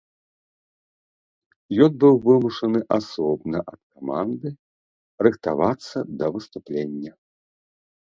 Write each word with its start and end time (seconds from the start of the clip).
Ён 1.87 1.91
быў 2.05 2.15
вымушаны 2.29 2.79
асобна 2.97 3.57
ад 3.71 3.79
каманды 3.93 4.49
рыхтавацца 5.29 5.97
да 6.19 6.25
выступлення. 6.37 7.11